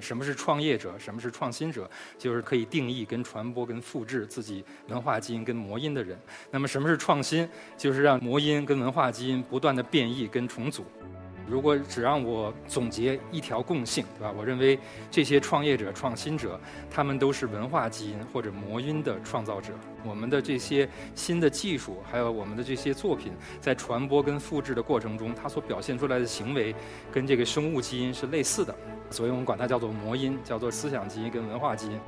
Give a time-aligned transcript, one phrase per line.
[0.00, 0.94] 什么是创业者？
[0.98, 1.90] 什么是创新者？
[2.16, 6.18] 就是可以定义跟传播跟复制自己文化基因跟魔音的人。
[6.50, 7.48] 那么什么是创新？
[7.76, 10.84] 就是让魔音跟文化基因不断的变异跟重组。
[11.48, 14.34] 如果只让我总结一条共性，对吧？
[14.36, 14.78] 我认为
[15.10, 16.60] 这些创业者、创新者，
[16.90, 19.72] 他们都是文化基因或者魔音的创造者。
[20.04, 26.74] 我们的这些新的技术，还有我们的这些作品，在传播跟复制的过程中，它所表现出来的行为，
[27.12, 28.74] 跟这个生物基因是类似的，
[29.10, 31.98] 所以我们管它叫做魔音，叫做思想基因跟文化基因。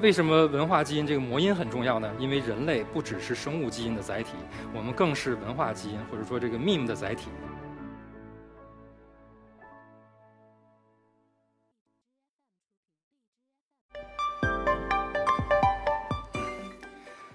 [0.00, 2.10] 为什么文化基因这个魔音很重要呢？
[2.18, 4.30] 因为人类不只是生物基因的载体，
[4.72, 7.28] 我们更是文化基因或者说这个 meme 的载体。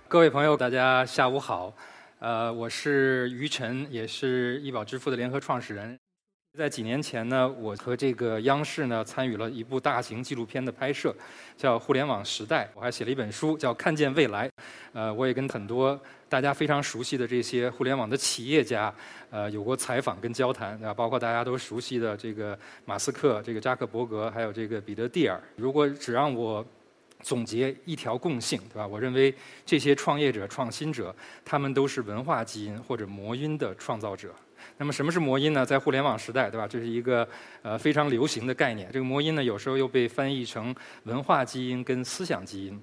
[0.07, 1.73] 各位朋友，大家下午好。
[2.19, 5.97] 呃，我是于晨，也是易宝支付的联合创始人。
[6.55, 11.13] 在几年前呢，我和这个央视呢参与了一部大型纪录片的拍摄，
[11.57, 12.65] 叫《互联网时代》。
[12.75, 14.47] 我还写了一本书，叫《看见未来》。
[14.93, 15.99] 呃，我也跟很多
[16.29, 18.93] 大家非常熟悉的这些互联网的企业家，
[19.31, 20.93] 呃，有过采访跟交谈，对吧？
[20.93, 25.41] 包括大家都熟悉的这个马斯克、这个扎克伯格，还有这个彼得蒂尔。
[25.55, 26.63] 如果只让我
[27.21, 28.85] 总结一条共性，对吧？
[28.85, 29.33] 我认为
[29.65, 34.33] 这些创业者、创新者，他们都是文化基因或者魔音的创造者。
[34.77, 35.65] 那么什么是魔音呢？
[35.65, 36.67] 在互联网时代，对吧？
[36.67, 37.27] 这是一个
[37.61, 38.89] 呃非常流行的概念。
[38.91, 42.81] 这个魔音呢，有时候又被翻译成文化基因跟思想基因。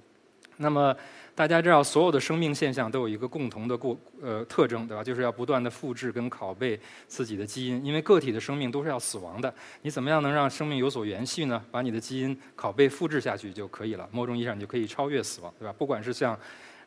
[0.57, 0.95] 那么
[1.35, 5.03] 大家知道，所有的生命现象都有一个共同的过呃特征，对吧？
[5.03, 9.53] 就是要不断的复制跟拷贝自己的基因，因为个体的生命都是要死亡的。
[9.81, 11.63] 你怎么样能让生命有所延续呢？
[11.71, 14.07] 把你的基因拷贝复制下去就可以了。
[14.11, 15.73] 某种意义上，你就可以超越死亡，对吧？
[15.75, 16.37] 不管是像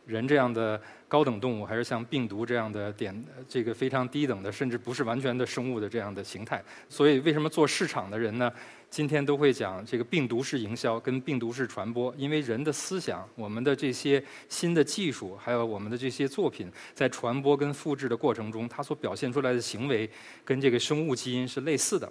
[0.07, 6.63] 人这样的高等动物，还是像病毒这样的点这个非常低等的，甚至不是完全的生物的这样的形态。
[6.89, 8.53] 所以，为什么做市场的人呢？
[8.89, 20.09] 今天都会讲这个病毒式营销跟病毒式传播，因为人的思想、我们的这些新的技术，还有我们的这些作品，在传播跟复制的过程中，它所表现出来的行为，
[20.45, 22.11] 跟这个生物基因是类似的。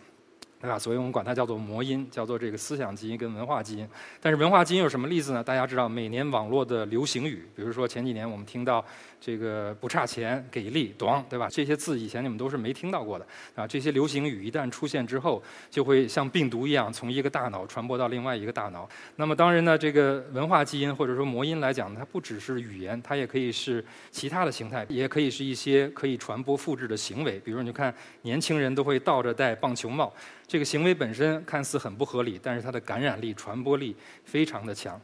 [0.60, 0.80] 对吧？
[0.80, 3.88] 所以我们管它叫做魔音，叫做这个思想基因跟文化基因。
[4.20, 5.44] 但是文化基因有什么例子呢？
[5.44, 8.84] 大家知道，每年网络的流行语，比如说前几年我们听到
[9.20, 11.48] 这个不差钱、给力、短，对吧？
[11.52, 13.68] 这些字以前你们都是没听到过的啊。
[13.68, 18.90] 这些流行语一旦出现之后，就会像病毒一样从一个大脑传播到另外一个大脑。
[19.18, 27.40] 那么当然呢，这个文化基因或者说魔音来讲，它不只是语言，它也可以是其他的形态，也可以是一些可以传播复制的行为。
[27.40, 27.94] 比如你就看，
[28.24, 30.12] 年轻人都会倒着戴棒球帽。
[30.48, 35.00] 这个行为本身看似很不合理，但是它的感染力、传播力非常的强。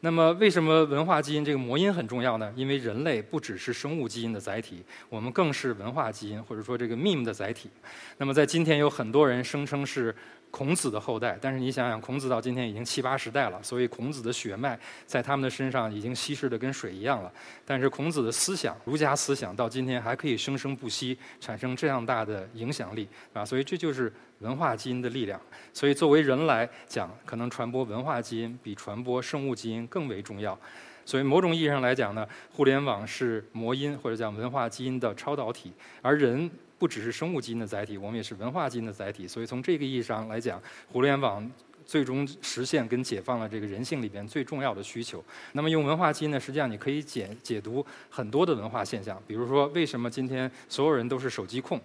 [0.00, 2.52] 那么，为什么文化基因这个魔音很重要呢？
[2.54, 7.70] 因为人类不只是生物基因的载体，我们更是文化基因或者说这个 meme 的载体。
[8.18, 10.14] 那么，在今天有很多人声称是。
[10.54, 17.32] 孔子的后代，但是你想想，孔子到今天已经七八十代了，所以孔子的血脉在他们的身上已经稀释的跟水一样了。
[17.64, 23.44] 但是孔子的思想，儒家思想到今天还可以生生不息，产生这样大的影响力啊！
[23.44, 25.40] 所以这就是文化基因的力量。
[25.72, 30.58] 所以作为人来讲，可能传播文化基因比传播生物基因更为重要。
[31.04, 35.72] 所以某种意义上来讲呢，互联网是魔音或者讲文化基因的超导体，
[36.02, 36.50] 而人。
[36.76, 39.26] 不只是生物基因的载体，我们也是文化基因的载体。
[39.26, 40.60] 所以从这个意义上来讲，
[40.92, 41.48] 互联网
[41.86, 45.24] 最终实现跟解放了这个人性里边最重要的需求。
[45.52, 49.22] 那么用文化基因呢，实际上你可以解解读很多的文化现象。
[49.26, 51.80] 比如说，为什么今天所有人都是手机控？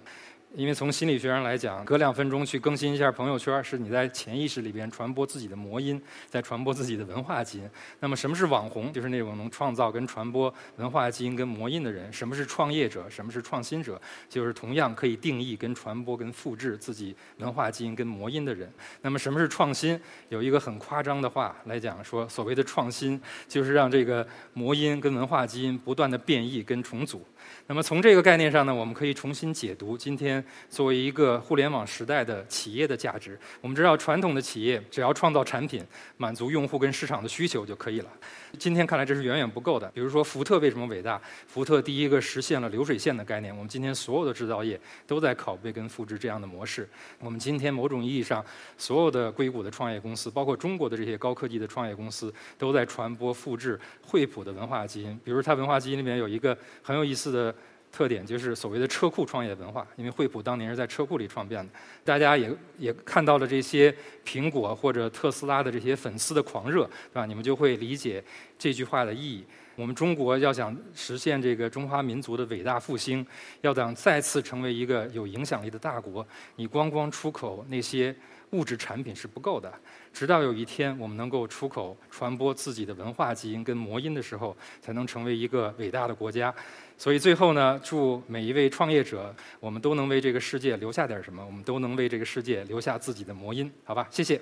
[0.56, 7.70] 因为从心理学上来讲，隔两分钟去更新一下朋友圈，是你在潜意识里边传播自己的魔音，在传播自己的文化基因。
[8.00, 8.92] 那么什么是网红？
[8.92, 12.12] 就是那种能创造跟传播文化基因跟魔音的人。
[12.12, 13.08] 什么是创业者？
[13.08, 14.02] 什么是创新者？
[14.28, 18.68] 就是同样可以定义跟传播跟复制自己文化基因跟魔音的人。
[19.04, 20.00] 那么什么是创新？
[20.30, 27.24] 有一个很夸张的话来讲，说所谓的创新就是让这个魔音跟文化基因不断的变异跟重组。
[27.68, 30.38] 那么从这个概念上呢，我们可以重新解读今天
[30.69, 33.38] 作为一个互联网时代的企业的价值。
[33.62, 35.83] 我们知道，传统的企业只要创造产品，
[36.18, 38.09] 满足用户跟市场的需求就可以了。
[38.57, 39.88] 今天看来这是远远不够的。
[39.94, 41.21] 比如说，福特为什么伟大？
[41.47, 43.56] 福特第一个实现了流水线的概念。
[43.56, 46.89] 我们今天所有的制造业都在拷贝跟复制这样的模式。
[47.19, 48.44] 我们今天某种意义上，
[48.77, 55.19] 所有的硅谷的创业公司，包括中国的这些高科技的创业公司，都在传播复制惠普的文化基因。
[55.24, 57.53] 比如，它文化基因里面有一个很有意思的。
[57.91, 61.71] 特点就是所谓的车库创业文化，因为惠普当年是在车库里创办的。
[62.03, 63.94] 大家也也看到了这些
[64.25, 67.25] 苹果或者特斯拉的这些粉丝的狂热，对吧？
[67.25, 68.24] 你们就会理解
[68.57, 69.44] 这句话的意义。
[69.75, 73.25] 我们中国要想实现这个中华民族的伟大复兴，
[73.62, 76.25] 要想再次成为一个有影响力的大国，
[76.57, 78.13] 你光光出口那些
[78.51, 79.72] 物质产品是不够的。
[80.12, 86.54] 直到有一天我们能够出口传播自己的文化基因跟魔音的时候，才能成为一个伟大的国家。
[86.98, 94.07] 所以最后呢，祝每一位创业者，我们都能为这个世界留下点什么，我们都能为这个世界留下自己的魔音，好吧？
[94.12, 94.42] 谢谢。